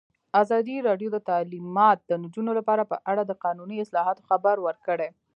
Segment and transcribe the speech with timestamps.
[0.41, 5.09] ازادي راډیو د تعلیمات د نجونو لپاره په اړه د قانوني اصلاحاتو خبر ورکړی.